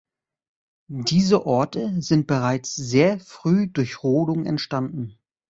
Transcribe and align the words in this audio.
Diese 0.87 1.45
Orte 1.45 2.01
sind 2.01 2.25
bereits 2.25 2.73
sehr 2.73 3.19
früh 3.19 3.67
durch 3.67 4.01
Rodung 4.01 4.47
entstanden. 4.47 5.19